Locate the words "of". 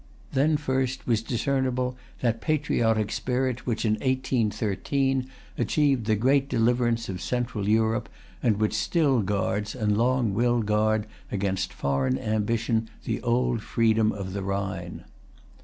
7.07-7.21, 14.11-14.33